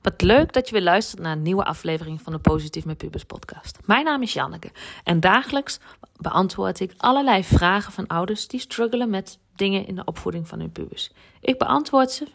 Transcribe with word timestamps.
Wat 0.00 0.22
leuk 0.22 0.52
dat 0.52 0.68
je 0.68 0.72
weer 0.72 0.82
luistert 0.82 1.22
naar 1.22 1.32
een 1.32 1.42
nieuwe 1.42 1.64
aflevering 1.64 2.22
van 2.22 2.32
de 2.32 2.38
Positief 2.38 2.84
met 2.84 2.96
Pubers 2.96 3.24
podcast. 3.24 3.78
Mijn 3.84 4.04
naam 4.04 4.22
is 4.22 4.32
Janneke 4.32 4.70
en 5.04 5.20
dagelijks 5.20 5.78
beantwoord 6.16 6.80
ik 6.80 6.94
allerlei 6.96 7.44
vragen 7.44 7.92
van 7.92 8.06
ouders 8.06 8.48
die 8.48 8.60
struggelen 8.60 9.10
met 9.10 9.38
dingen 9.56 9.86
in 9.86 9.94
de 9.94 10.04
opvoeding 10.04 10.48
van 10.48 10.60
hun 10.60 10.72
pubers. 10.72 11.10
Ik 11.40 11.58
beantwoord 11.58 12.10
ze 12.10 12.26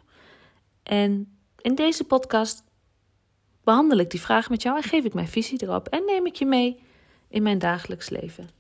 en 0.84 1.38
in 1.62 1.76
deze 1.76 2.04
podcast 2.04 2.64
behandel 3.64 3.98
ik 3.98 4.10
die 4.10 4.22
vraag 4.22 4.50
met 4.50 4.62
jou 4.62 4.78
en 4.78 4.84
geef 4.84 5.04
ik 5.04 5.14
mijn 5.14 5.28
visie 5.28 5.64
erop 5.64 5.88
en 5.88 6.06
neem 6.06 6.26
ik 6.26 6.36
je 6.36 6.46
mee 6.46 6.84
in 7.28 7.44
mijn 7.44 7.60
dagelijks 7.60 8.10
leven. 8.10 8.55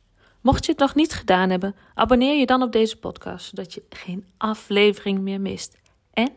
Mocht 0.46 0.66
je 0.66 0.71
het 0.71 0.82
nog 0.82 0.96
niet 0.96 1.14
gedaan 1.14 1.50
hebben, 1.50 1.75
abonneer 1.93 2.40
je 2.40 2.45
dan 2.45 2.62
op 2.62 2.72
deze 2.72 2.98
podcast, 2.98 3.45
zodat 3.45 3.73
je 3.73 3.84
geen 3.90 4.26
aflevering 4.38 5.20
meer 5.20 5.41
mist. 5.41 5.77
En 6.13 6.30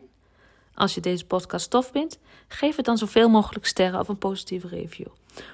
als 0.73 0.93
je 0.93 1.01
deze 1.01 1.25
podcast 1.25 1.69
tof 1.69 1.89
vindt, 1.91 2.19
geef 2.47 2.75
het 2.75 2.85
dan 2.85 2.97
zoveel 2.97 3.29
mogelijk 3.29 3.65
sterren 3.65 3.99
of 3.99 4.07
een 4.07 4.17
positieve 4.17 4.67
review. 4.67 5.07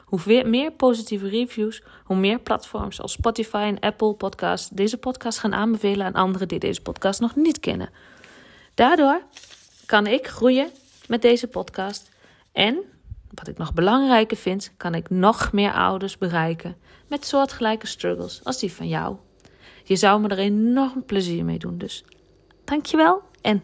Hoe 0.06 0.44
meer 0.46 0.72
positieve 0.72 1.28
reviews, 1.28 1.84
hoe 2.04 2.16
meer 2.16 2.40
platforms 2.40 3.02
als 3.02 3.12
Spotify 3.12 3.64
en 3.68 3.80
Apple 3.80 4.14
Podcasts 4.14 4.70
deze 4.70 4.98
podcast 4.98 5.40
gaan 5.40 5.54
aanbevelen 5.54 6.06
aan 6.06 6.14
anderen 6.14 6.48
die 6.48 6.60
deze 6.60 6.82
podcast 6.82 7.20
nog 7.20 7.36
niet 7.36 7.60
kennen. 7.60 7.90
Daardoor 8.74 9.22
kan 9.86 10.08
ik 10.08 10.28
groeien 10.28 10.70
met 11.08 11.22
deze 11.22 11.48
podcast 11.48 12.10
en, 12.52 12.78
wat 13.36 13.48
ik 13.48 13.58
nog 13.58 13.74
belangrijker 13.74 14.38
vind, 14.38 14.74
kan 14.78 14.96
ik 14.96 15.10
nog 15.10 15.52
meer 15.52 15.74
ouders 15.74 16.18
bereiken 16.18 16.76
met 17.08 17.26
soortgelijke 17.26 17.88
struggles 17.88 18.42
als 18.44 18.60
die 18.60 18.74
van 18.74 18.88
jou. 18.88 19.16
Je 19.84 19.96
zou 19.96 20.22
me 20.22 20.28
er 20.28 20.38
enorm 20.38 21.06
plezier 21.06 21.46
mee 21.46 21.58
doen, 21.58 21.78
dus 21.78 22.06
dankjewel 22.64 23.22
en 23.42 23.64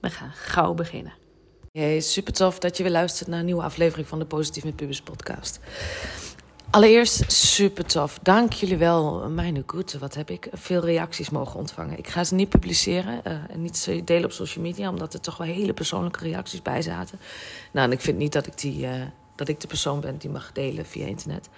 we 0.00 0.10
gaan 0.10 0.32
gauw 0.32 0.74
beginnen. 0.74 1.12
Hey, 1.72 2.00
super 2.00 2.32
tof 2.32 2.58
dat 2.58 2.76
je 2.76 2.82
weer 2.82 2.92
luistert 2.92 3.28
naar 3.28 3.38
een 3.38 3.44
nieuwe 3.44 3.62
aflevering 3.62 4.08
van 4.08 4.18
de 4.18 4.24
Positief 4.24 4.64
met 4.64 4.76
Pubers 4.76 5.00
podcast. 5.00 5.60
Allereerst 6.70 7.32
super 7.32 7.84
tof. 7.84 8.18
Dank 8.22 8.52
jullie 8.52 8.76
wel. 8.76 9.28
Mijn 9.28 9.62
goede, 9.66 9.98
wat 9.98 10.14
heb 10.14 10.30
ik 10.30 10.48
veel 10.52 10.80
reacties 10.84 11.30
mogen 11.30 11.58
ontvangen. 11.58 11.98
Ik 11.98 12.08
ga 12.08 12.24
ze 12.24 12.34
niet 12.34 12.48
publiceren 12.48 13.20
uh, 13.26 13.32
en 13.32 13.62
niet 13.62 14.00
delen 14.04 14.24
op 14.24 14.32
social 14.32 14.64
media, 14.64 14.88
omdat 14.88 15.14
er 15.14 15.20
toch 15.20 15.36
wel 15.36 15.46
hele 15.46 15.72
persoonlijke 15.72 16.24
reacties 16.24 16.62
bij 16.62 16.82
zaten. 16.82 17.18
Nou, 17.72 17.86
en 17.86 17.92
ik 17.92 18.00
vind 18.00 18.18
niet 18.18 18.32
dat 18.32 18.46
ik, 18.46 18.58
die, 18.58 18.82
uh, 18.82 18.92
dat 19.34 19.48
ik 19.48 19.60
de 19.60 19.66
persoon 19.66 20.00
ben 20.00 20.16
die 20.16 20.30
mag 20.30 20.52
delen 20.52 20.86
via 20.86 21.06
internet. 21.06 21.48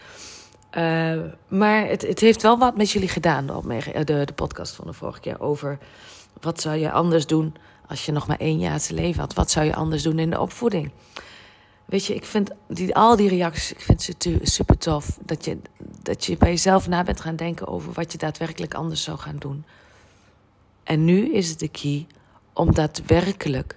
Uh, 0.77 1.23
maar 1.49 1.87
het, 1.87 2.03
het, 2.03 2.21
heeft 2.21 2.43
wel 2.43 2.59
wat 2.59 2.77
met 2.77 2.91
jullie 2.91 3.09
gedaan, 3.09 3.47
de, 3.47 4.05
de, 4.05 4.25
de 4.25 4.33
podcast 4.35 4.75
van 4.75 4.87
de 4.87 4.93
vorige 4.93 5.21
keer, 5.21 5.41
over 5.41 5.79
wat 6.41 6.61
zou 6.61 6.77
je 6.77 6.91
anders 6.91 7.27
doen 7.27 7.55
als 7.87 8.07
je 8.07 8.13
nog 8.13 8.27
maar 8.27 8.39
één 8.39 8.59
jaar 8.59 8.81
te 8.81 8.95
leven 8.95 9.21
had, 9.21 9.35
wat 9.35 9.51
zou 9.51 9.67
je 9.67 9.75
anders 9.75 10.03
doen 10.03 10.19
in 10.19 10.31
de 10.31 10.41
opvoeding? 10.41 10.91
Weet 11.93 12.07
je, 12.07 12.15
ik 12.15 12.25
vind 12.25 12.51
die, 12.69 12.95
al 12.95 13.17
die 13.17 13.29
reacties, 13.29 13.73
ik 13.73 13.81
vind 13.81 14.03
ze 14.03 14.39
super 14.43 14.79
tof. 14.79 15.19
Dat 15.25 15.45
je, 15.45 15.59
dat 16.03 16.25
je 16.25 16.37
bij 16.37 16.49
jezelf 16.49 16.89
na 16.89 17.03
bent 17.03 17.21
gaan 17.21 17.37
denken 17.37 17.67
over 17.67 17.93
wat 17.93 18.13
je 18.13 18.19
daadwerkelijk 18.19 18.75
anders 18.75 19.03
zou 19.03 19.19
gaan 19.19 19.37
doen. 19.39 19.65
En 20.83 21.05
nu 21.05 21.33
is 21.33 21.49
het 21.49 21.59
de 21.59 21.69
key 21.69 22.07
om 22.53 22.75
daadwerkelijk 22.75 23.77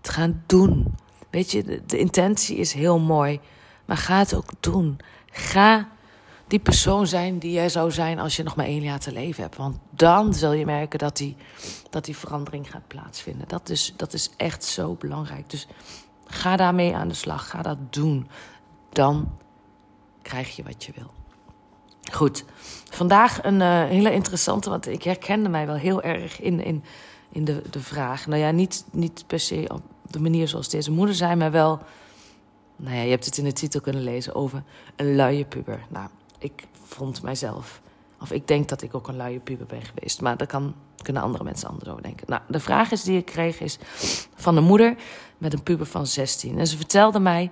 te 0.00 0.12
gaan 0.12 0.42
doen. 0.46 0.94
Weet 1.30 1.50
je, 1.50 1.62
de, 1.62 1.82
de 1.86 1.98
intentie 1.98 2.56
is 2.56 2.72
heel 2.72 2.98
mooi, 2.98 3.40
maar 3.84 3.96
ga 3.96 4.18
het 4.18 4.34
ook 4.34 4.50
doen. 4.60 4.98
Ga 5.30 5.88
die 6.46 6.58
persoon 6.58 7.06
zijn 7.06 7.38
die 7.38 7.52
jij 7.52 7.68
zou 7.68 7.90
zijn 7.90 8.18
als 8.18 8.36
je 8.36 8.42
nog 8.42 8.56
maar 8.56 8.66
één 8.66 8.82
jaar 8.82 9.00
te 9.00 9.12
leven 9.12 9.42
hebt. 9.42 9.56
Want 9.56 9.78
dan 9.90 10.34
zul 10.34 10.52
je 10.52 10.64
merken 10.64 10.98
dat 10.98 11.16
die, 11.16 11.36
dat 11.90 12.04
die 12.04 12.16
verandering 12.16 12.70
gaat 12.70 12.86
plaatsvinden. 12.86 13.48
Dat 13.48 13.68
is, 13.68 13.92
dat 13.96 14.12
is 14.12 14.30
echt 14.36 14.64
zo 14.64 14.94
belangrijk. 14.94 15.50
Dus 15.50 15.66
ga 16.26 16.56
daarmee 16.56 16.94
aan 16.96 17.08
de 17.08 17.14
slag. 17.14 17.50
Ga 17.50 17.62
dat 17.62 17.78
doen. 17.90 18.28
Dan 18.88 19.38
krijg 20.22 20.56
je 20.56 20.62
wat 20.62 20.84
je 20.84 20.92
wil. 20.96 21.10
Goed, 22.12 22.44
vandaag 22.90 23.44
een 23.44 23.60
uh, 23.60 23.84
hele 23.84 24.12
interessante, 24.12 24.70
want 24.70 24.86
ik 24.88 25.02
herkende 25.02 25.48
mij 25.48 25.66
wel 25.66 25.74
heel 25.74 26.02
erg 26.02 26.40
in, 26.40 26.60
in, 26.64 26.84
in 27.28 27.44
de, 27.44 27.62
de 27.70 27.80
vraag. 27.80 28.26
Nou 28.26 28.40
ja, 28.40 28.50
niet, 28.50 28.84
niet 28.90 29.24
per 29.26 29.40
se 29.40 29.64
op 29.72 29.82
de 30.10 30.20
manier 30.20 30.48
zoals 30.48 30.68
deze 30.68 30.90
moeder 30.90 31.14
zei, 31.14 31.34
maar 31.34 31.50
wel. 31.50 31.80
Nou 32.76 32.96
ja, 32.96 33.02
je 33.02 33.10
hebt 33.10 33.24
het 33.24 33.38
in 33.38 33.44
de 33.44 33.52
titel 33.52 33.80
kunnen 33.80 34.02
lezen 34.02 34.34
over 34.34 34.62
een 34.96 35.14
luie 35.14 35.44
puber. 35.44 35.86
Nou, 35.88 36.08
ik 36.38 36.66
vond 36.82 37.22
mijzelf, 37.22 37.80
of 38.24 38.32
ik 38.32 38.48
denk 38.48 38.68
dat 38.68 38.82
ik 38.82 38.94
ook 38.94 39.08
een 39.08 39.16
luie 39.16 39.38
puber 39.38 39.66
ben 39.66 39.82
geweest. 39.82 40.20
Maar 40.20 40.36
daar 40.36 40.46
kan, 40.46 40.74
kunnen 41.02 41.22
andere 41.22 41.44
mensen 41.44 41.68
anders 41.68 41.90
over 41.90 42.02
denken. 42.02 42.26
Nou, 42.28 42.42
de 42.48 42.60
vraag 42.60 42.90
is 42.90 43.02
die 43.02 43.18
ik 43.18 43.24
kreeg 43.24 43.60
is 43.60 43.78
van 44.34 44.56
een 44.56 44.64
moeder 44.64 44.94
met 45.38 45.52
een 45.52 45.62
puber 45.62 45.86
van 45.86 46.06
16. 46.06 46.58
En 46.58 46.66
ze 46.66 46.76
vertelde 46.76 47.18
mij 47.18 47.50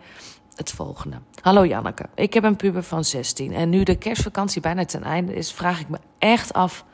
het 0.54 0.70
volgende. 0.70 1.16
Hallo 1.40 1.66
Janneke, 1.66 2.06
ik 2.14 2.34
heb 2.34 2.44
een 2.44 2.56
puber 2.56 2.82
van 2.82 3.04
16. 3.04 3.52
En 3.52 3.68
nu 3.68 3.82
de 3.82 3.96
kerstvakantie 3.96 4.60
bijna 4.60 4.84
ten 4.84 5.02
einde 5.02 5.34
is, 5.34 5.52
vraag 5.52 5.80
ik 5.80 5.88
me 5.88 5.98
echt 6.18 6.52
af 6.52 6.84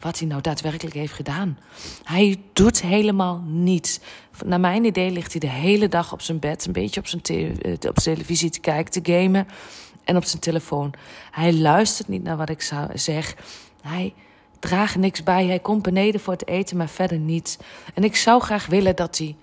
wat 0.00 0.18
hij 0.18 0.28
nou 0.28 0.40
daadwerkelijk 0.40 0.96
heeft 0.96 1.12
gedaan. 1.12 1.58
Hij 2.04 2.42
doet 2.52 2.82
helemaal 2.82 3.42
niets. 3.46 4.00
Naar 4.44 4.60
mijn 4.60 4.84
idee 4.84 5.10
ligt 5.10 5.32
hij 5.32 5.40
de 5.40 5.50
hele 5.50 5.88
dag 5.88 6.12
op 6.12 6.20
zijn 6.22 6.38
bed, 6.38 6.66
een 6.66 6.72
beetje 6.72 7.00
op 7.00 7.06
zijn, 7.06 7.22
te 7.22 7.88
op 7.88 7.94
televisie 7.94 8.50
te 8.50 8.60
kijken, 8.60 9.02
te 9.02 9.12
gamen 9.12 9.46
en 10.08 10.16
op 10.16 10.24
zijn 10.24 10.40
telefoon. 10.40 10.92
Hij 11.30 11.54
luistert 11.54 12.08
niet 12.08 12.22
naar 12.22 12.36
wat 12.36 12.48
ik 12.48 12.72
zeg. 12.94 13.34
Hij 13.82 14.14
draagt 14.58 14.96
niks 14.96 15.22
bij. 15.22 15.46
Hij 15.46 15.58
komt 15.58 15.82
beneden 15.82 16.20
voor 16.20 16.32
het 16.32 16.46
eten, 16.46 16.76
maar 16.76 16.88
verder 16.88 17.18
niets. 17.18 17.56
En 17.94 18.04
ik 18.04 18.16
zou 18.16 18.40
graag 18.40 18.66
willen 18.66 18.96
dat 18.96 19.18
hij 19.18 19.36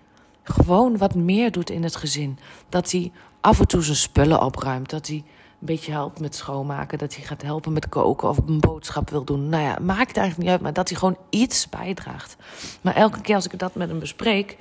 gewoon 0.44 0.98
wat 0.98 1.16
meer 1.16 1.52
doet 1.52 1.70
in 1.70 1.84
het 1.84 1.96
gezin. 1.96 2.40
Dat 2.70 2.92
hij 2.92 3.12
af 3.42 3.60
en 3.60 3.68
toe 3.68 3.82
zijn 3.82 3.96
spullen 3.96 4.42
opruimt. 4.42 4.90
Dat 4.90 5.08
hij 5.08 5.16
een 5.16 5.24
beetje 5.60 5.92
helpt 5.92 6.20
met 6.20 6.36
schoonmaken. 6.36 6.98
Dat 6.98 7.16
hij 7.16 7.26
gaat 7.26 7.42
helpen 7.42 7.74
met 7.74 7.90
koken 7.90 8.30
of 8.30 8.38
een 8.38 8.60
boodschap 8.60 9.10
wil 9.10 9.24
doen. 9.24 9.50
Nou 9.50 9.64
ja, 9.64 9.78
maakt 9.82 10.18
eigenlijk 10.18 10.38
niet 10.38 10.50
uit, 10.50 10.62
maar 10.62 10.74
dat 10.74 10.90
hij 10.90 10.98
gewoon 10.98 11.18
iets 11.30 11.70
bijdraagt. 11.70 12.36
Maar 12.82 12.96
elke 12.96 13.22
keer 13.22 13.36
als 13.36 13.48
ik 13.48 13.60
dat 13.60 13.76
met 13.76 13.90
hem 13.90 14.00
bespreek, 14.00 14.58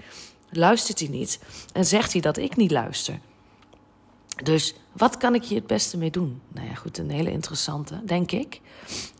luistert 0.50 0.98
hij 0.98 1.08
niet. 1.08 1.40
En 1.72 1.84
zegt 1.84 2.12
hij 2.12 2.20
dat 2.20 2.36
ik 2.36 2.56
niet 2.56 2.70
luister. 2.70 3.18
Dus 4.42 4.74
wat 4.92 5.16
kan 5.16 5.34
ik 5.34 5.44
hier 5.44 5.58
het 5.58 5.66
beste 5.66 5.98
mee 5.98 6.10
doen? 6.10 6.40
Nou 6.48 6.66
ja, 6.68 6.74
goed, 6.74 6.98
een 6.98 7.10
hele 7.10 7.30
interessante, 7.30 8.00
denk 8.04 8.30
ik. 8.30 8.60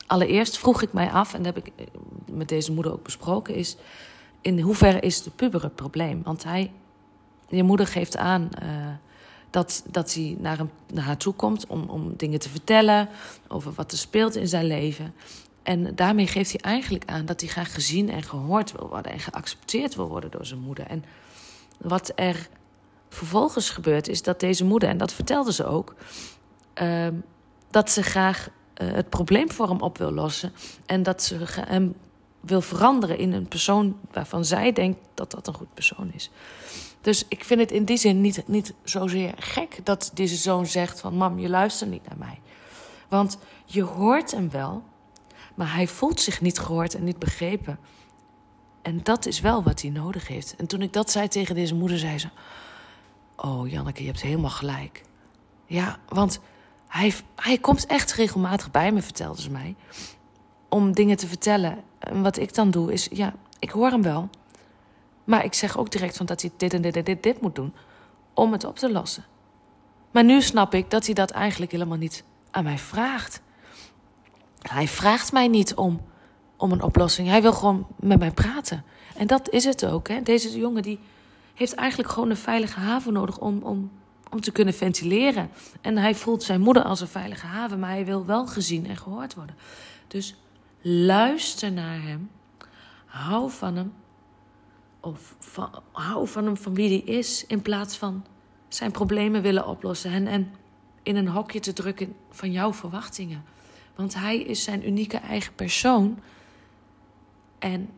Allereerst 0.07 0.59
vroeg 0.59 0.83
ik 0.83 0.93
mij 0.93 1.11
af, 1.11 1.35
en 1.35 1.43
dat 1.43 1.55
heb 1.55 1.67
ik 1.67 1.73
eh, 1.77 1.87
met 2.31 2.49
deze 2.49 2.73
moeder 2.73 2.93
ook 2.93 3.03
besproken, 3.03 3.55
is 3.55 3.77
in 4.41 4.61
hoeverre 4.61 5.01
is 5.01 5.23
de 5.23 5.31
puber 5.31 5.63
het 5.63 5.75
probleem? 5.75 6.23
Want 6.23 6.45
hij, 6.45 6.73
je 7.49 7.63
moeder 7.63 7.87
geeft 7.87 8.17
aan 8.17 8.49
uh, 8.63 8.69
dat, 9.51 9.85
dat 9.91 10.15
hij 10.15 10.37
naar, 10.39 10.57
hem, 10.57 10.71
naar 10.93 11.05
haar 11.05 11.17
toe 11.17 11.35
komt 11.35 11.67
om, 11.67 11.89
om 11.89 12.17
dingen 12.17 12.39
te 12.39 12.49
vertellen 12.49 13.09
over 13.49 13.73
wat 13.73 13.93
er 13.93 13.99
speelt 13.99 14.37
in 14.37 14.49
zijn 14.49 14.67
leven. 14.67 15.15
En 15.63 15.95
daarmee 15.95 16.27
geeft 16.27 16.51
hij 16.51 16.61
eigenlijk 16.61 17.05
aan 17.05 17.27
dat 17.27 17.41
hij 17.41 17.51
graag 17.51 17.75
gezien 17.75 18.11
en 18.11 18.23
gehoord 18.23 18.73
wil 18.73 18.89
worden 18.89 19.13
en 19.13 19.21
geaccepteerd 19.21 19.95
wil 19.95 20.09
worden 20.09 20.31
door 20.31 20.47
zijn 20.47 20.61
moeder. 20.61 20.87
En 20.87 21.05
wat 21.79 22.13
er 22.15 22.49
vervolgens 23.15 23.71
gebeurt, 23.71 24.09
is 24.09 24.23
dat 24.23 24.41
deze 24.41 24.65
moeder, 24.65 24.89
en 24.89 24.97
dat 24.97 25.13
vertelde 25.13 25.53
ze 25.53 25.67
ook, 25.67 25.95
uh, 26.83 27.07
dat 27.71 27.91
ze 27.91 28.03
graag 28.03 28.49
uh, 28.49 28.93
het 28.93 29.09
probleem 29.09 29.51
voor 29.51 29.69
hem 29.69 29.81
op 29.81 29.99
wil 29.99 30.13
lossen. 30.13 30.53
En 30.87 31.03
dat 31.03 31.23
ze 31.23 31.39
hem 31.61 31.95
wil 32.41 32.61
veranderen 32.61 33.19
in 33.19 33.33
een 33.33 33.49
persoon 33.49 33.97
waarvan 34.13 34.45
zij 34.45 34.73
denkt 34.73 34.99
dat 35.15 35.31
dat 35.31 35.47
een 35.47 35.55
goed 35.55 35.75
persoon 35.75 36.13
is. 36.13 36.31
Dus 37.01 37.25
ik 37.29 37.45
vind 37.45 37.61
het 37.61 37.73
in 37.73 37.85
die 37.85 37.97
zin 37.97 38.21
niet, 38.21 38.49
niet 38.49 38.75
zozeer 38.85 39.35
gek 39.39 39.81
dat 39.83 40.11
deze 40.15 40.37
zoon 40.37 40.67
zegt 40.67 41.01
van... 41.01 41.15
mam, 41.15 41.39
je 41.39 41.49
luistert 41.49 41.91
niet 41.91 42.09
naar 42.09 42.19
mij. 42.19 42.41
Want 43.09 43.39
je 43.65 43.83
hoort 43.83 44.31
hem 44.31 44.51
wel, 44.51 44.83
maar 45.55 45.75
hij 45.75 45.87
voelt 45.87 46.21
zich 46.21 46.41
niet 46.41 46.59
gehoord 46.59 46.94
en 46.94 47.05
niet 47.05 47.19
begrepen. 47.19 47.79
En 48.83 49.00
dat 49.03 49.27
is 49.27 49.41
wel 49.41 49.62
wat 49.62 49.81
hij 49.81 49.91
nodig 49.91 50.29
heeft. 50.29 50.56
En 50.56 50.67
toen 50.67 50.83
ik 50.83 50.93
dat 50.93 51.11
zei 51.11 51.29
tegen 51.29 51.55
deze 51.55 51.75
moeder, 51.75 51.99
zei 51.99 52.19
ze... 52.19 52.29
Oh, 53.37 53.71
Janneke, 53.71 54.01
je 54.01 54.09
hebt 54.09 54.23
helemaal 54.23 54.51
gelijk. 54.51 55.03
Ja, 55.67 55.99
want 56.09 56.41
hij, 56.89 57.15
hij 57.37 57.59
komt 57.59 57.87
echt 57.87 58.13
regelmatig 58.13 58.71
bij 58.71 58.93
me, 58.93 59.03
vertelde 59.03 59.43
ze 59.43 59.51
mij. 59.51 59.75
Om 60.69 60.93
dingen 60.93 61.17
te 61.17 61.27
vertellen. 61.27 61.79
En 61.99 62.23
wat 62.23 62.37
ik 62.37 62.55
dan 62.55 62.71
doe 62.71 62.93
is, 62.93 63.09
ja, 63.13 63.35
ik 63.59 63.71
hoor 63.71 63.91
hem 63.91 64.03
wel. 64.03 64.29
Maar 65.25 65.45
ik 65.45 65.55
zeg 65.55 65.79
ook 65.79 65.91
direct 65.91 66.17
van 66.17 66.27
dat 66.27 66.41
hij 66.41 66.51
dit 66.57 66.75
en 66.75 66.83
dit 66.83 66.97
en 66.97 67.05
dit, 67.05 67.23
dit 67.23 67.41
moet 67.41 67.55
doen. 67.55 67.75
Om 68.35 68.53
het 68.53 68.65
op 68.65 68.79
te 68.79 68.93
lossen. 68.93 69.25
Maar 70.11 70.25
nu 70.25 70.43
snap 70.43 70.75
ik 70.75 70.91
dat 70.91 71.05
hij 71.05 71.15
dat 71.15 71.31
eigenlijk 71.31 71.73
helemaal 71.73 71.99
niet 71.99 72.25
aan 72.51 72.65
mij 72.65 72.79
vraagt. 72.79 73.43
Hij 74.59 74.89
vraagt 74.89 75.33
mij 75.33 75.49
niet 75.49 75.75
om, 75.75 76.01
om 76.57 76.73
een 76.73 76.83
oplossing. 76.83 77.29
Hij 77.29 77.43
wil 77.43 77.53
gewoon 77.53 77.87
met 77.97 78.19
mij 78.19 78.31
praten. 78.31 78.85
En 79.17 79.27
dat 79.27 79.51
is 79.51 79.65
het 79.65 79.87
ook. 79.87 80.09
Hè? 80.09 80.23
Deze 80.23 80.59
jongen 80.59 80.83
die 80.83 81.01
heeft 81.55 81.75
eigenlijk 81.75 82.11
gewoon 82.11 82.31
een 82.31 82.37
veilige 82.37 82.81
haven 82.81 83.12
nodig 83.12 83.39
om, 83.39 83.62
om, 83.62 83.91
om 84.31 84.41
te 84.41 84.53
kunnen 84.53 84.75
ventileren. 84.75 85.51
En 85.81 85.97
hij 85.97 86.15
voelt 86.15 86.43
zijn 86.43 86.61
moeder 86.61 86.83
als 86.83 87.01
een 87.01 87.09
veilige 87.09 87.47
haven, 87.47 87.79
maar 87.79 87.91
hij 87.91 88.05
wil 88.05 88.27
wel 88.27 88.47
gezien 88.47 88.87
en 88.87 88.97
gehoord 88.97 89.35
worden. 89.35 89.56
Dus 90.09 90.37
Luister 90.87 91.73
naar 91.73 92.03
hem. 92.03 92.31
Hou 93.05 93.51
van 93.51 93.77
hem. 93.77 93.93
Of 95.01 95.37
hou 95.93 96.29
van 96.29 96.45
hem 96.45 96.56
van 96.56 96.75
wie 96.75 96.89
hij 96.89 97.17
is. 97.17 97.47
In 97.47 97.62
plaats 97.62 97.97
van 97.97 98.25
zijn 98.69 98.91
problemen 98.91 99.43
willen 99.43 99.67
oplossen. 99.67 100.11
En, 100.11 100.27
en 100.27 100.55
in 101.03 101.17
een 101.17 101.29
hokje 101.29 101.61
te 101.61 101.73
drukken 101.73 102.17
van 102.31 102.53
jouw 102.53 102.73
verwachtingen. 102.73 103.45
Want 103.95 104.15
hij 104.15 104.39
is 104.39 104.62
zijn 104.62 104.87
unieke 104.87 105.17
eigen 105.17 105.55
persoon. 105.55 106.19
En 107.59 107.91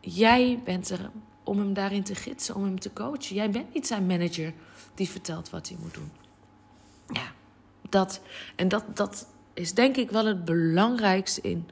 jij 0.00 0.60
bent 0.64 0.90
er 0.90 1.10
om 1.46 1.58
hem 1.58 1.74
daarin 1.74 2.02
te 2.02 2.14
gidsen, 2.14 2.54
om 2.54 2.64
hem 2.64 2.80
te 2.80 2.92
coachen. 2.92 3.34
Jij 3.34 3.50
bent 3.50 3.74
niet 3.74 3.86
zijn 3.86 4.06
manager 4.06 4.52
die 4.94 5.08
vertelt 5.08 5.50
wat 5.50 5.68
hij 5.68 5.76
moet 5.80 5.94
doen. 5.94 6.10
Ja, 7.08 7.32
dat. 7.88 8.20
En 8.56 8.68
dat, 8.68 8.84
dat 8.96 9.26
is 9.54 9.74
denk 9.74 9.96
ik 9.96 10.10
wel 10.10 10.26
het 10.26 10.44
belangrijkste 10.44 11.40
in, 11.40 11.68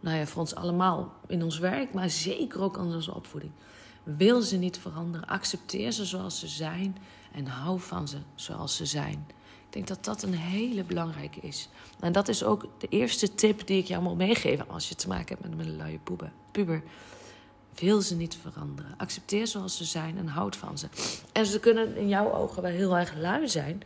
nou 0.00 0.16
ja, 0.16 0.26
voor 0.26 0.40
ons 0.40 0.54
allemaal 0.54 1.12
in 1.26 1.42
ons 1.42 1.58
werk, 1.58 1.92
maar 1.92 2.10
zeker 2.10 2.60
ook 2.60 2.76
in 2.76 2.82
onze 2.82 3.14
opvoeding. 3.14 3.52
Wil 4.02 4.42
ze 4.42 4.56
niet 4.56 4.78
veranderen, 4.78 5.28
accepteer 5.28 5.92
ze 5.92 6.04
zoals 6.04 6.38
ze 6.38 6.48
zijn 6.48 6.96
en 7.32 7.46
hou 7.46 7.80
van 7.80 8.08
ze 8.08 8.16
zoals 8.34 8.76
ze 8.76 8.86
zijn. 8.86 9.26
Ik 9.66 9.72
denk 9.72 9.86
dat 9.86 10.04
dat 10.04 10.22
een 10.22 10.34
hele 10.34 10.84
belangrijke 10.84 11.40
is. 11.40 11.68
En 12.00 12.12
dat 12.12 12.28
is 12.28 12.44
ook 12.44 12.66
de 12.78 12.88
eerste 12.88 13.34
tip 13.34 13.66
die 13.66 13.78
ik 13.78 13.86
jou 13.86 14.02
moet 14.02 14.16
meegeven 14.16 14.68
als 14.68 14.88
je 14.88 14.94
te 14.94 15.08
maken 15.08 15.36
hebt 15.36 15.56
met 15.56 15.66
een 15.66 15.76
luie 15.76 16.00
puber. 16.52 16.82
Wil 17.74 18.00
ze 18.00 18.16
niet 18.16 18.38
veranderen. 18.42 18.94
Accepteer 18.96 19.46
zoals 19.46 19.76
ze 19.76 19.84
zijn 19.84 20.18
en 20.18 20.26
houd 20.26 20.56
van 20.56 20.78
ze. 20.78 20.86
En 21.32 21.46
ze 21.46 21.60
kunnen 21.60 21.96
in 21.96 22.08
jouw 22.08 22.32
ogen 22.32 22.62
wel 22.62 22.70
heel 22.70 22.96
erg 22.96 23.14
lui 23.16 23.48
zijn. 23.48 23.82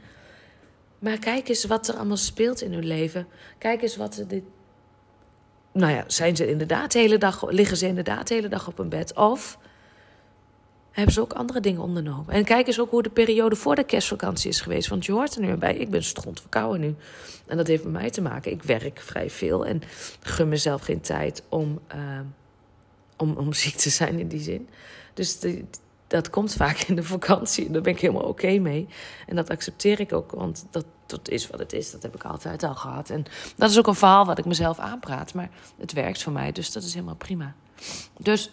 Maar 0.99 1.19
kijk 1.19 1.49
eens 1.49 1.65
wat 1.65 1.89
er 1.89 1.95
allemaal 1.95 2.17
speelt 2.17 2.61
in 2.61 2.73
hun 2.73 2.87
leven. 2.87 3.27
Kijk 3.59 3.83
eens 3.83 3.97
wat 3.97 4.15
ze 4.15 4.27
dit. 4.27 4.43
Nou 5.73 5.93
ja, 5.93 6.05
zijn 6.07 6.37
ze 6.37 6.51
inderdaad 6.51 6.93
de 6.93 6.99
hele 6.99 7.19
dag, 7.19 7.51
liggen 7.51 7.77
ze 7.77 7.87
inderdaad 7.87 8.29
de 8.29 8.35
hele 8.35 8.49
dag 8.49 8.69
op 8.69 8.79
een 8.79 8.89
bed? 8.89 9.15
Of 9.15 9.59
hebben 10.91 11.15
ze 11.15 11.21
ook 11.21 11.33
andere 11.33 11.61
dingen 11.61 11.83
ondernomen? 11.83 12.35
En 12.35 12.45
kijk 12.45 12.67
eens 12.67 12.81
ook 12.81 12.91
hoe 12.91 13.03
de 13.03 13.11
periode 13.11 13.57
voor 13.57 13.75
de 13.75 13.85
kerstvakantie 13.85 14.51
is 14.51 14.61
geweest. 14.61 14.89
Want 14.89 15.07
je 15.07 15.13
hoort 15.13 15.35
er 15.35 15.41
nu 15.41 15.55
bij, 15.55 15.77
ik 15.77 15.91
ben 15.91 16.03
verkouden 16.03 16.81
nu. 16.81 16.95
En 17.47 17.57
dat 17.57 17.67
heeft 17.67 17.83
met 17.85 17.93
mij 17.93 18.11
te 18.11 18.21
maken. 18.21 18.53
Ik 18.53 18.63
werk 18.63 19.01
vrij 19.01 19.31
veel 19.31 19.67
en 19.67 19.83
gun 20.21 20.49
mezelf 20.49 20.83
geen 20.83 21.01
tijd 21.01 21.43
om. 21.49 21.81
Uh, 21.95 22.21
om, 23.17 23.37
om 23.37 23.53
ziek 23.53 23.75
te 23.75 23.91
zijn 23.91 24.19
in 24.19 24.29
die 24.29 24.41
zin. 24.41 24.69
Dus 25.15 25.39
dat 26.07 26.31
komt 26.31 26.55
vaak 26.55 26.79
in 26.79 26.95
de 26.95 27.03
vakantie 27.03 27.67
en 27.67 27.73
daar 27.73 27.83
ben 27.83 27.93
ik 27.93 28.01
helemaal 28.01 28.23
oké 28.23 28.59
mee. 28.59 28.89
En 29.27 29.37
dat 29.37 29.51
accepteer 29.51 30.01
ik 30.01 30.13
ook, 30.13 30.31
want 30.31 30.67
dat, 30.71 30.85
dat 31.07 31.29
is 31.29 31.47
wat 31.47 31.61
het 31.61 31.73
is. 31.73 31.91
Dat 31.91 32.03
heb 32.03 32.15
ik 32.15 32.25
altijd 32.25 32.63
al 32.63 32.75
gehad. 32.75 33.11
En 33.11 33.25
dat 33.57 33.71
is 33.71 33.79
ook 33.79 33.87
een 33.87 33.95
verhaal 33.95 34.27
wat 34.27 34.39
ik 34.39 34.45
mezelf 34.45 34.79
aanpraat. 34.79 35.35
Maar 35.35 35.51
het 35.79 35.93
werkt 35.93 36.23
voor 36.23 36.33
mij, 36.33 36.53
dus 36.53 36.73
dat 36.73 36.83
is 36.83 36.95
helemaal 36.95 37.15
prima. 37.15 37.55
Dus 38.19 38.51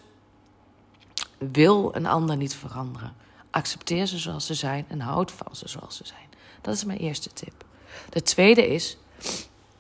wil 1.38 1.95
een 1.95 2.06
ander 2.06 2.38
niet 2.38 2.56
veranderen. 2.56 3.13
Accepteer 3.50 4.06
ze 4.06 4.18
zoals 4.18 4.45
ze 4.45 4.54
zijn 4.54 4.86
en 4.88 5.00
houd 5.00 5.31
van 5.31 5.56
ze 5.56 5.69
zoals 5.69 5.98
ze 5.98 6.06
zijn. 6.06 6.30
Dat 6.62 6.75
is 6.75 6.86
mijn 6.86 7.00
eerste 7.00 7.30
tip. 7.33 7.65
De 8.10 8.21
tweede 8.21 8.68
is 8.68 8.98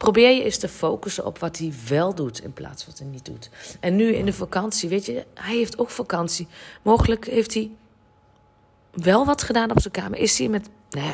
Probeer 0.03 0.29
je 0.29 0.43
eens 0.43 0.57
te 0.57 0.67
focussen 0.67 1.25
op 1.25 1.39
wat 1.39 1.57
hij 1.57 1.73
wel 1.89 2.15
doet 2.15 2.43
in 2.43 2.53
plaats 2.53 2.83
van 2.83 2.91
wat 2.91 3.01
hij 3.01 3.11
niet 3.11 3.25
doet. 3.25 3.49
En 3.79 3.95
nu 3.95 4.13
in 4.13 4.25
de 4.25 4.33
vakantie, 4.33 4.89
weet 4.89 5.05
je, 5.05 5.25
hij 5.33 5.55
heeft 5.55 5.77
ook 5.77 5.89
vakantie. 5.89 6.47
Mogelijk 6.81 7.25
heeft 7.25 7.53
hij 7.53 7.71
wel 8.91 9.25
wat 9.25 9.43
gedaan 9.43 9.71
op 9.71 9.79
zijn 9.79 9.93
kamer. 9.93 10.17
Is 10.17 10.37
hij 10.37 10.47
met, 10.47 10.69
nou 10.89 11.13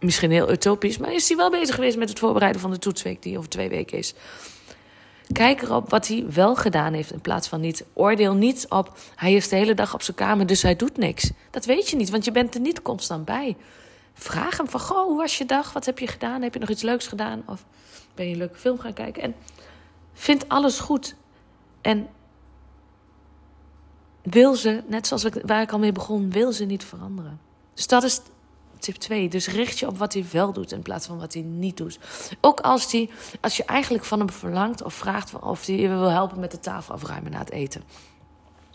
misschien 0.00 0.30
heel 0.30 0.50
utopisch, 0.52 0.98
maar 0.98 1.12
is 1.12 1.28
hij 1.28 1.36
wel 1.36 1.50
bezig 1.50 1.74
geweest 1.74 1.96
met 1.96 2.08
het 2.08 2.18
voorbereiden 2.18 2.60
van 2.60 2.70
de 2.70 2.78
toetsweek 2.78 3.22
die 3.22 3.38
over 3.38 3.50
twee 3.50 3.68
weken 3.68 3.98
is. 3.98 4.14
Kijk 5.32 5.62
erop 5.62 5.90
wat 5.90 6.06
hij 6.06 6.24
wel 6.34 6.56
gedaan 6.56 6.92
heeft 6.92 7.12
in 7.12 7.20
plaats 7.20 7.48
van 7.48 7.60
niet. 7.60 7.84
Oordeel 7.92 8.34
niet 8.34 8.66
op, 8.68 8.98
hij 9.14 9.34
is 9.34 9.48
de 9.48 9.56
hele 9.56 9.74
dag 9.74 9.94
op 9.94 10.02
zijn 10.02 10.16
kamer, 10.16 10.46
dus 10.46 10.62
hij 10.62 10.76
doet 10.76 10.96
niks. 10.96 11.30
Dat 11.50 11.64
weet 11.64 11.90
je 11.90 11.96
niet, 11.96 12.10
want 12.10 12.24
je 12.24 12.32
bent 12.32 12.54
er 12.54 12.60
niet 12.60 12.82
constant 12.82 13.24
bij. 13.24 13.56
Vraag 14.18 14.56
hem 14.56 14.68
van, 14.68 14.80
goh, 14.80 15.06
hoe 15.06 15.16
was 15.16 15.38
je 15.38 15.44
dag? 15.44 15.72
Wat 15.72 15.86
heb 15.86 15.98
je 15.98 16.06
gedaan? 16.06 16.42
Heb 16.42 16.54
je 16.54 16.60
nog 16.60 16.68
iets 16.68 16.82
leuks 16.82 17.06
gedaan? 17.06 17.42
Of 17.46 17.64
ben 18.14 18.26
je 18.26 18.32
een 18.32 18.38
leuke 18.38 18.58
film 18.58 18.78
gaan 18.78 18.92
kijken? 18.92 19.22
En 19.22 19.34
vind 20.12 20.48
alles 20.48 20.78
goed. 20.78 21.14
En 21.80 22.08
wil 24.22 24.54
ze, 24.54 24.82
net 24.86 25.06
zoals 25.06 25.24
ik, 25.24 25.42
waar 25.44 25.62
ik 25.62 25.72
al 25.72 25.78
mee 25.78 25.92
begon, 25.92 26.30
wil 26.30 26.52
ze 26.52 26.64
niet 26.64 26.84
veranderen. 26.84 27.40
Dus 27.74 27.86
dat 27.86 28.02
is 28.02 28.20
tip 28.78 28.94
2. 28.94 29.28
Dus 29.28 29.48
richt 29.48 29.78
je 29.78 29.86
op 29.86 29.98
wat 29.98 30.12
hij 30.12 30.24
wel 30.32 30.52
doet 30.52 30.72
in 30.72 30.82
plaats 30.82 31.06
van 31.06 31.18
wat 31.18 31.32
hij 31.32 31.42
niet 31.42 31.76
doet. 31.76 31.98
Ook 32.40 32.60
als, 32.60 32.90
die, 32.90 33.10
als 33.40 33.56
je 33.56 33.64
eigenlijk 33.64 34.04
van 34.04 34.18
hem 34.18 34.30
verlangt 34.30 34.82
of 34.82 34.94
vraagt 34.94 35.38
of 35.38 35.66
hij 35.66 35.76
je 35.76 35.88
wil 35.88 36.10
helpen 36.10 36.40
met 36.40 36.50
de 36.50 36.60
tafel 36.60 36.94
afruimen 36.94 37.30
na 37.30 37.38
het 37.38 37.50
eten. 37.50 37.82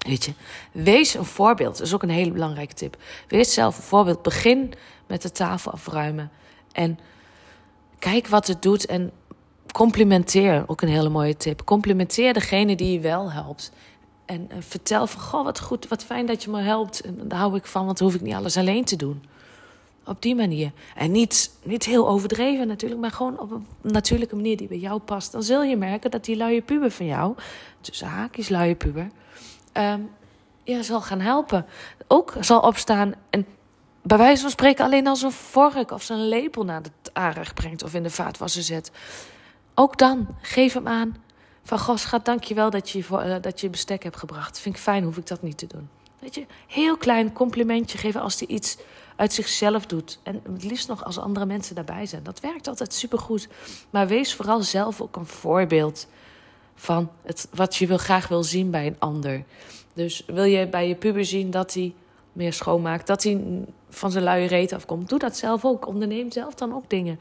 Weet 0.03 0.25
je, 0.25 0.33
wees 0.71 1.13
een 1.13 1.25
voorbeeld. 1.25 1.77
Dat 1.77 1.87
is 1.87 1.93
ook 1.93 2.03
een 2.03 2.09
hele 2.09 2.31
belangrijke 2.31 2.73
tip. 2.73 2.97
Wees 3.27 3.53
zelf 3.53 3.77
een 3.77 3.83
voorbeeld. 3.83 4.21
Begin 4.21 4.73
met 5.07 5.21
de 5.21 5.31
tafel 5.31 5.71
afruimen. 5.71 6.31
En 6.71 6.99
kijk 7.99 8.27
wat 8.27 8.47
het 8.47 8.61
doet 8.61 8.85
en 8.85 9.11
complimenteer. 9.71 10.63
Ook 10.67 10.81
een 10.81 10.89
hele 10.89 11.09
mooie 11.09 11.37
tip. 11.37 11.65
Complimenteer 11.65 12.33
degene 12.33 12.75
die 12.75 12.93
je 12.93 12.99
wel 12.99 13.31
helpt. 13.31 13.71
En 14.25 14.47
uh, 14.51 14.57
vertel 14.59 15.07
van, 15.07 15.21
goh, 15.21 15.43
wat 15.43 15.59
goed, 15.59 15.87
wat 15.87 16.03
fijn 16.03 16.25
dat 16.25 16.43
je 16.43 16.49
me 16.49 16.61
helpt. 16.61 17.01
En 17.01 17.27
daar 17.27 17.39
hou 17.39 17.55
ik 17.55 17.65
van, 17.65 17.85
want 17.85 17.97
dan 17.97 18.07
hoef 18.07 18.15
ik 18.15 18.21
niet 18.21 18.33
alles 18.33 18.57
alleen 18.57 18.85
te 18.85 18.95
doen. 18.95 19.23
Op 20.05 20.21
die 20.21 20.35
manier. 20.35 20.71
En 20.95 21.11
niet, 21.11 21.51
niet 21.63 21.85
heel 21.85 22.09
overdreven 22.09 22.67
natuurlijk, 22.67 23.01
maar 23.01 23.11
gewoon 23.11 23.39
op 23.39 23.51
een 23.51 23.65
natuurlijke 23.81 24.35
manier 24.35 24.57
die 24.57 24.67
bij 24.67 24.77
jou 24.77 24.99
past. 24.99 25.31
Dan 25.31 25.43
zul 25.43 25.63
je 25.63 25.77
merken 25.77 26.11
dat 26.11 26.25
die 26.25 26.35
luie 26.35 26.61
puber 26.61 26.91
van 26.91 27.05
jou, 27.05 27.35
tussen 27.81 28.07
haakjes 28.07 28.49
luie 28.49 28.75
puber, 28.75 29.09
um, 29.73 30.09
zal 30.83 31.01
gaan 31.01 31.19
helpen. 31.19 31.65
Ook 32.07 32.33
zal 32.39 32.59
opstaan 32.59 33.13
en 33.29 33.45
bij 34.03 34.17
wijze 34.17 34.41
van 34.41 34.51
spreken 34.51 34.85
alleen 34.85 35.07
als 35.07 35.21
een 35.21 35.31
vork 35.31 35.91
of 35.91 36.03
zijn 36.03 36.27
lepel 36.27 36.63
naar 36.63 36.81
het 36.81 37.09
aanrecht 37.13 37.53
brengt 37.53 37.83
of 37.83 37.93
in 37.93 38.03
de 38.03 38.09
vaatwasser 38.09 38.63
zet. 38.63 38.91
Ook 39.73 39.97
dan, 39.97 40.27
geef 40.41 40.73
hem 40.73 40.87
aan. 40.87 41.15
Van 41.63 41.79
goh, 41.79 41.97
schat, 41.97 42.25
dank 42.25 42.43
je 42.43 42.53
wel 42.53 42.69
dat 42.69 42.89
je, 42.89 43.03
voor, 43.03 43.25
uh, 43.25 43.35
dat 43.41 43.61
je 43.61 43.69
bestek 43.69 44.03
hebt 44.03 44.17
gebracht. 44.17 44.59
Vind 44.59 44.75
ik 44.75 44.81
fijn, 44.81 45.03
hoef 45.03 45.17
ik 45.17 45.27
dat 45.27 45.41
niet 45.41 45.57
te 45.57 45.67
doen. 45.67 45.89
Weet 46.19 46.35
je, 46.35 46.45
heel 46.67 46.97
klein 46.97 47.33
complimentje 47.33 47.97
geven 47.97 48.21
als 48.21 48.39
hij 48.39 48.47
iets 48.47 48.77
uit 49.15 49.33
zichzelf 49.33 49.85
doet. 49.85 50.19
En 50.23 50.41
het 50.53 50.63
liefst 50.63 50.87
nog 50.87 51.03
als 51.05 51.17
andere 51.17 51.45
mensen 51.45 51.75
daarbij 51.75 52.05
zijn. 52.05 52.23
Dat 52.23 52.39
werkt 52.39 52.67
altijd 52.67 52.93
supergoed. 52.93 53.47
Maar 53.89 54.07
wees 54.07 54.35
vooral 54.35 54.61
zelf 54.61 55.01
ook 55.01 55.15
een 55.15 55.25
voorbeeld 55.25 56.07
van 56.75 57.11
het, 57.23 57.47
wat 57.53 57.75
je 57.75 57.87
wil, 57.87 57.97
graag 57.97 58.27
wil 58.27 58.43
zien 58.43 58.71
bij 58.71 58.87
een 58.87 58.99
ander. 58.99 59.43
Dus 59.93 60.23
wil 60.27 60.43
je 60.43 60.67
bij 60.67 60.87
je 60.87 60.95
puber 60.95 61.25
zien 61.25 61.51
dat 61.51 61.73
hij 61.73 61.93
meer 62.33 62.53
schoonmaakt, 62.53 63.07
dat 63.07 63.23
hij 63.23 63.41
van 63.89 64.11
zijn 64.11 64.23
luie 64.23 64.47
reet 64.47 64.73
afkomt, 64.73 65.09
doe 65.09 65.19
dat 65.19 65.37
zelf 65.37 65.65
ook. 65.65 65.87
Onderneem 65.87 66.31
zelf 66.31 66.53
dan 66.53 66.73
ook 66.73 66.89
dingen. 66.89 67.19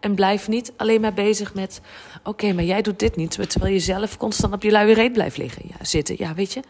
En 0.00 0.14
blijf 0.14 0.48
niet 0.48 0.72
alleen 0.76 1.00
maar 1.00 1.12
bezig 1.12 1.54
met: 1.54 1.80
oké, 2.22 2.52
maar 2.52 2.64
jij 2.64 2.82
doet 2.82 2.98
dit 2.98 3.16
niet, 3.16 3.50
terwijl 3.50 3.72
je 3.72 3.80
zelf 3.80 4.16
constant 4.16 4.54
op 4.54 4.62
je 4.62 4.70
luie 4.70 4.94
reet 4.94 5.12
blijft 5.12 5.36
liggen, 5.36 5.62
ja, 5.66 5.84
zitten. 5.84 6.14
Ja, 6.18 6.34
weet 6.34 6.52
je, 6.52 6.62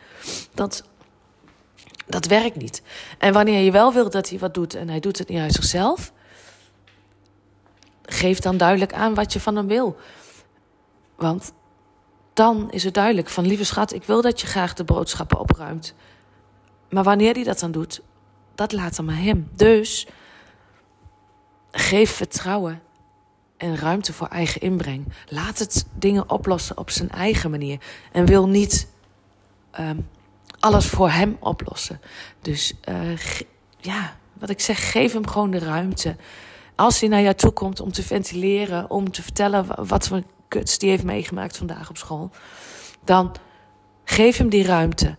dat, 0.54 0.84
dat 2.06 2.26
werkt 2.26 2.56
niet. 2.56 2.82
En 3.18 3.32
wanneer 3.32 3.64
je 3.64 3.70
wel 3.70 3.92
wilt 3.92 4.12
dat 4.12 4.28
hij 4.28 4.38
wat 4.38 4.54
doet 4.54 4.74
en 4.74 4.88
hij 4.88 5.00
doet 5.00 5.18
het 5.18 5.28
niet 5.28 5.38
uit 5.38 5.52
zichzelf, 5.52 6.12
geef 8.02 8.38
dan 8.38 8.56
duidelijk 8.56 8.92
aan 8.92 9.14
wat 9.14 9.32
je 9.32 9.40
van 9.40 9.56
hem 9.56 9.66
wil. 9.66 9.96
Want 11.16 11.52
dan 12.32 12.70
is 12.70 12.84
het 12.84 12.94
duidelijk 12.94 13.28
van 13.28 13.46
lieve 13.46 13.64
schat, 13.64 13.92
ik 13.92 14.04
wil 14.04 14.22
dat 14.22 14.40
je 14.40 14.46
graag 14.46 14.74
de 14.74 14.84
boodschappen 14.84 15.38
opruimt. 15.38 15.94
Maar 16.90 17.04
wanneer 17.04 17.34
hij 17.34 17.44
dat 17.44 17.58
dan 17.58 17.72
doet, 17.72 18.00
dat 18.54 18.72
laat 18.72 18.96
dan 18.96 19.04
maar 19.04 19.22
hem. 19.22 19.48
Dus 19.52 20.06
geef 21.70 22.10
vertrouwen 22.10 22.82
en 23.56 23.76
ruimte 23.76 24.12
voor 24.12 24.26
eigen 24.26 24.60
inbreng. 24.60 25.12
Laat 25.28 25.58
het 25.58 25.86
dingen 25.94 26.30
oplossen 26.30 26.78
op 26.78 26.90
zijn 26.90 27.10
eigen 27.10 27.50
manier. 27.50 27.80
En 28.12 28.26
wil 28.26 28.48
niet 28.48 28.88
um, 29.80 30.08
alles 30.60 30.86
voor 30.86 31.10
hem 31.10 31.36
oplossen. 31.40 32.00
Dus 32.40 32.72
uh, 32.88 33.16
ja, 33.78 34.16
wat 34.32 34.50
ik 34.50 34.60
zeg, 34.60 34.90
geef 34.90 35.12
hem 35.12 35.26
gewoon 35.26 35.50
de 35.50 35.58
ruimte. 35.58 36.16
Als 36.74 37.00
hij 37.00 37.08
naar 37.08 37.22
jou 37.22 37.34
toe 37.34 37.50
komt 37.50 37.80
om 37.80 37.92
te 37.92 38.02
ventileren, 38.02 38.90
om 38.90 39.10
te 39.10 39.22
vertellen 39.22 39.86
wat 39.86 40.08
voor 40.08 40.22
kuts 40.50 40.78
die 40.78 40.90
heeft 40.90 41.04
meegemaakt 41.04 41.56
vandaag 41.56 41.90
op 41.90 41.96
school, 41.96 42.30
dan 43.04 43.32
geef 44.04 44.36
hem 44.36 44.48
die 44.48 44.64
ruimte. 44.64 45.16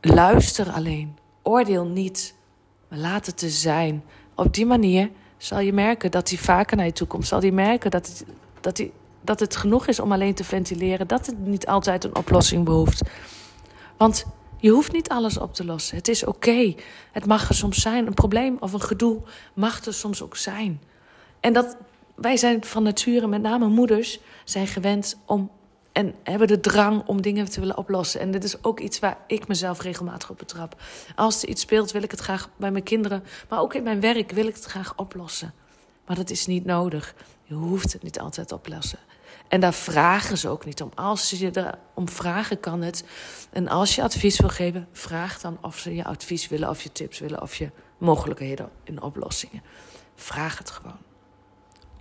Luister 0.00 0.70
alleen. 0.70 1.18
Oordeel 1.42 1.86
niet. 1.86 2.34
Maar 2.88 2.98
laat 2.98 3.26
het 3.26 3.36
te 3.36 3.50
zijn. 3.50 4.04
Op 4.34 4.54
die 4.54 4.66
manier 4.66 5.10
zal 5.36 5.58
je 5.58 5.72
merken 5.72 6.10
dat 6.10 6.28
hij 6.28 6.38
vaker 6.38 6.76
naar 6.76 6.86
je 6.86 6.92
toe 6.92 7.06
komt. 7.06 7.26
Zal 7.26 7.40
hij 7.40 7.50
merken 7.50 7.90
dat 7.90 8.24
het, 8.60 8.90
dat, 9.20 9.40
het 9.40 9.56
genoeg 9.56 9.86
is 9.86 10.00
om 10.00 10.12
alleen 10.12 10.34
te 10.34 10.44
ventileren. 10.44 11.08
Dat 11.08 11.26
het 11.26 11.38
niet 11.38 11.66
altijd 11.66 12.04
een 12.04 12.16
oplossing 12.16 12.64
behoeft. 12.64 13.02
Want 13.96 14.24
je 14.56 14.70
hoeft 14.70 14.92
niet 14.92 15.08
alles 15.08 15.38
op 15.38 15.54
te 15.54 15.64
lossen. 15.64 15.96
Het 15.96 16.08
is 16.08 16.24
oké. 16.24 16.74
Het 17.12 17.26
mag 17.26 17.48
er 17.48 17.54
soms 17.54 17.80
zijn. 17.80 18.06
Een 18.06 18.14
probleem 18.14 18.56
of 18.60 18.72
een 18.72 18.82
gedoe 18.82 19.20
mag 19.54 19.84
er 19.84 19.94
soms 19.94 20.22
ook 20.22 20.36
zijn. 20.36 20.80
En 21.40 21.52
dat, 21.52 21.76
wij 22.14 22.36
zijn 22.36 22.64
van 22.64 22.82
nature, 22.82 23.26
met 23.26 23.42
name 23.42 23.68
moeders, 23.68 24.20
zijn 24.44 24.66
gewend 24.66 25.18
om 25.26 25.50
en 25.92 26.14
hebben 26.22 26.48
de 26.48 26.60
drang 26.60 27.06
om 27.06 27.22
dingen 27.22 27.50
te 27.50 27.60
willen 27.60 27.76
oplossen. 27.76 28.20
En 28.20 28.30
dit 28.30 28.44
is 28.44 28.64
ook 28.64 28.80
iets 28.80 28.98
waar 28.98 29.18
ik 29.26 29.48
mezelf 29.48 29.80
regelmatig 29.80 30.30
op 30.30 30.38
betrap. 30.38 30.80
Als 31.14 31.42
er 31.42 31.48
iets 31.48 31.60
speelt, 31.60 31.92
wil 31.92 32.02
ik 32.02 32.10
het 32.10 32.20
graag 32.20 32.50
bij 32.56 32.70
mijn 32.70 32.84
kinderen, 32.84 33.24
maar 33.48 33.60
ook 33.60 33.74
in 33.74 33.82
mijn 33.82 34.00
werk 34.00 34.30
wil 34.30 34.46
ik 34.46 34.54
het 34.54 34.64
graag 34.64 34.92
oplossen. 34.96 35.54
Maar 36.06 36.16
dat 36.16 36.30
is 36.30 36.46
niet 36.46 36.64
nodig. 36.64 37.14
Je 37.42 37.54
hoeft 37.54 37.92
het 37.92 38.02
niet 38.02 38.20
altijd 38.20 38.52
oplossen. 38.52 38.98
En 39.48 39.60
daar 39.60 39.74
vragen 39.74 40.38
ze 40.38 40.48
ook 40.48 40.64
niet 40.64 40.82
om. 40.82 40.90
Als 40.94 41.28
ze 41.28 41.38
je 41.38 41.50
er 41.50 41.78
om 41.94 42.08
vragen, 42.08 42.60
kan 42.60 42.82
het. 42.82 43.04
En 43.50 43.68
als 43.68 43.94
je 43.94 44.02
advies 44.02 44.38
wil 44.38 44.48
geven, 44.48 44.88
vraag 44.92 45.40
dan 45.40 45.58
of 45.60 45.78
ze 45.78 45.94
je 45.94 46.04
advies 46.04 46.48
willen, 46.48 46.68
of 46.68 46.82
je 46.82 46.92
tips 46.92 47.18
willen, 47.18 47.42
of 47.42 47.54
je 47.54 47.70
mogelijkheden 47.98 48.70
in 48.84 49.02
oplossingen. 49.02 49.62
Vraag 50.14 50.58
het 50.58 50.70
gewoon. 50.70 51.11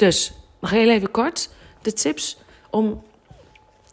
Dus, 0.01 0.31
nog 0.59 0.69
heel 0.69 0.89
even 0.89 1.11
kort 1.11 1.49
de 1.81 1.93
tips 1.93 2.37
om, 2.69 3.03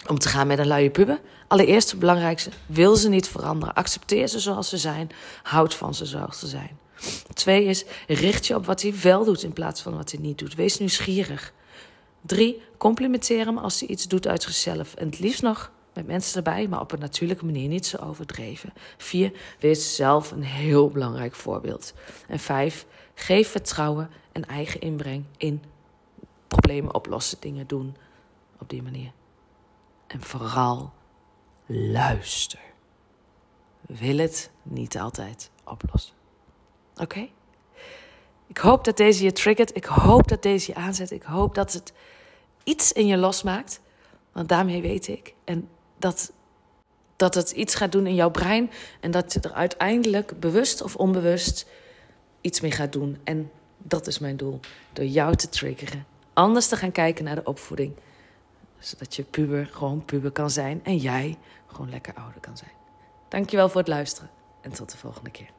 om 0.07 0.19
te 0.19 0.29
gaan 0.29 0.47
met 0.47 0.59
een 0.59 0.67
luie 0.67 0.91
puber. 0.91 1.21
Allereerst 1.49 1.91
het 1.91 1.99
belangrijkste, 1.99 2.50
wil 2.67 2.97
ze 2.97 3.09
niet 3.09 3.29
veranderen. 3.29 3.75
Accepteer 3.75 4.29
ze 4.29 4.38
zoals 4.38 4.69
ze 4.69 4.77
zijn. 4.77 5.11
Houd 5.43 5.75
van 5.75 5.95
ze 5.95 6.07
zoals 6.07 6.38
ze 6.38 6.47
zijn. 6.47 6.79
Twee 7.35 7.65
is, 7.65 7.85
richt 8.07 8.47
je 8.47 8.55
op 8.55 8.67
wat 8.67 8.83
hij 8.83 8.95
wel 9.03 9.25
doet 9.25 9.43
in 9.43 9.53
plaats 9.53 9.83
van 9.83 9.97
wat 9.97 10.11
hij 10.11 10.21
niet 10.21 10.38
doet. 10.38 10.55
Wees 10.55 10.79
nieuwsgierig. 10.79 11.53
Drie, 12.21 12.62
complimenteer 12.77 13.45
hem 13.45 13.59
als 13.59 13.81
hij 13.81 13.88
iets 13.88 14.09
doet 14.09 14.27
uit 14.27 14.43
zichzelf. 14.43 14.95
En 14.95 15.07
het 15.07 15.19
liefst 15.19 15.43
nog 15.43 15.71
met 15.95 16.07
mensen 16.07 16.37
erbij, 16.37 16.69
maar 16.69 16.81
op 16.81 16.93
een 16.93 16.99
natuurlijke 16.99 17.45
manier, 17.45 17.69
niet 17.69 17.87
zo 17.87 17.97
overdreven. 17.97 18.73
Vier, 18.97 19.33
wees 19.61 19.97
zelf 19.97 20.31
een 20.31 20.43
heel 20.45 20.88
belangrijk 20.88 21.35
voorbeeld. 21.35 21.95
En 22.29 22.38
vijf, 22.38 22.87
geef 23.15 23.49
vertrouwen 23.50 24.11
en 24.33 24.47
eigen 24.47 24.81
inbreng 24.81 25.25
in 25.37 25.62
problemen 26.49 26.95
oplossen, 26.95 27.40
dingen 27.40 27.67
doen 27.67 27.97
op 28.59 28.69
die 28.69 28.83
manier. 28.83 29.12
En 30.07 30.23
vooral 30.23 30.93
luister. 31.67 32.61
Wil 33.81 34.19
het 34.19 34.50
niet 34.62 34.99
altijd 34.99 35.50
oplossen. 35.64 36.14
Oké? 36.97 37.28
Ik 38.47 38.59
hoop 38.59 38.85
dat 38.85 38.97
deze 38.97 39.25
je 39.25 39.33
triggert. 39.33 39.76
Ik 39.76 39.85
hoop 39.85 40.28
dat 40.28 40.43
deze 40.43 40.71
je 40.71 40.78
aanzet. 40.78 41.11
Ik 41.11 41.23
hoop 41.23 41.55
dat 41.55 41.73
het 41.73 41.93
iets 42.64 42.93
in 42.93 43.07
je 43.07 43.17
losmaakt. 43.17 43.81
Want 44.33 44.49
daarmee 44.49 44.83
weet 44.83 45.09
ik. 45.09 45.35
En 45.45 45.69
dat, 45.99 46.33
dat 47.17 47.35
het 47.35 47.50
iets 47.50 47.75
gaat 47.75 47.93
doen 47.93 48.07
in 48.07 48.14
jouw 48.14 48.31
brein. 48.31 48.71
En 49.00 49.11
dat 49.11 49.33
je 49.33 49.40
er 49.40 49.52
uiteindelijk 49.52 50.40
bewust 50.40 50.83
of 50.83 50.97
onbewust 50.97 51.67
iets 52.40 52.61
mee 52.61 52.71
gaat 52.71 52.93
doen. 52.93 53.19
En 53.25 53.50
dat 53.78 54.07
is 54.07 54.19
mijn 54.19 54.37
doel. 54.37 54.61
Door 54.93 55.05
jou 55.05 55.35
te 55.37 55.49
triggeren 55.49 56.07
anders 56.38 56.68
te 56.68 56.76
gaan 56.76 56.92
kijken 56.92 57.25
naar 57.25 57.35
de 57.35 57.45
opvoeding. 57.45 57.97
Zodat 58.78 59.16
je 59.16 59.23
puber 59.23 59.66
gewoon 59.66 60.04
puber 60.04 60.30
kan 60.30 60.50
zijn 60.50 60.85
en 60.85 60.97
jij 60.97 61.38
gewoon 61.66 61.90
lekker 61.90 62.14
ouder 62.14 62.40
kan 62.40 62.57
zijn. 62.57 62.71
Dankjewel 63.28 63.68
voor 63.68 63.80
het 63.80 63.88
luisteren 63.88 64.30
en 64.61 64.73
tot 64.73 64.90
de 64.90 64.99
volgende 64.99 65.30
keer. 65.30 65.50